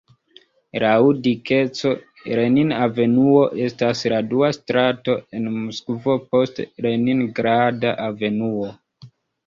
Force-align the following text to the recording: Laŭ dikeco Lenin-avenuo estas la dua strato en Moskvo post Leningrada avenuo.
Laŭ 0.83 0.93
dikeco 1.27 1.91
Lenin-avenuo 2.39 3.45
estas 3.67 4.03
la 4.15 4.23
dua 4.33 4.51
strato 4.59 5.21
en 5.41 5.49
Moskvo 5.61 6.19
post 6.35 6.67
Leningrada 6.89 7.97
avenuo. 8.13 8.77